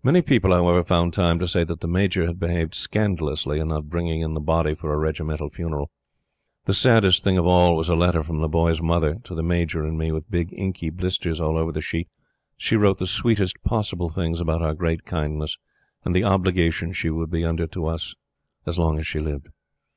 Many 0.00 0.22
people, 0.22 0.52
however, 0.52 0.84
found 0.84 1.12
time 1.12 1.40
to 1.40 1.48
say 1.48 1.64
that 1.64 1.80
the 1.80 1.88
Major 1.88 2.24
had 2.28 2.38
behaved 2.38 2.72
scandalously 2.72 3.58
in 3.58 3.66
not 3.66 3.88
bringing 3.90 4.20
in 4.20 4.32
the 4.32 4.40
body 4.40 4.74
for 4.74 4.92
a 4.92 4.96
regimental 4.96 5.50
funeral. 5.50 5.90
The 6.66 6.72
saddest 6.72 7.24
thing 7.24 7.36
of 7.36 7.46
all 7.48 7.74
was 7.76 7.88
a 7.88 7.96
letter 7.96 8.22
from 8.22 8.38
The 8.40 8.46
Boy's 8.46 8.80
mother 8.80 9.16
to 9.24 9.34
the 9.34 9.42
Major 9.42 9.82
and 9.82 9.98
me 9.98 10.12
with 10.12 10.30
big 10.30 10.50
inky 10.56 10.88
blisters 10.90 11.40
all 11.40 11.58
over 11.58 11.72
the 11.72 11.82
sheet. 11.82 12.06
She 12.56 12.76
wrote 12.76 12.98
the 12.98 13.08
sweetest 13.08 13.60
possible 13.64 14.08
things 14.08 14.40
about 14.40 14.62
our 14.62 14.72
great 14.72 15.04
kindness, 15.04 15.58
and 16.04 16.14
the 16.14 16.22
obligation 16.22 16.92
she 16.92 17.10
would 17.10 17.32
be 17.32 17.44
under 17.44 17.66
to 17.66 17.86
us 17.88 18.14
as 18.66 18.78
long 18.78 19.00
as 19.00 19.06
she 19.08 19.18
lived. 19.18 19.48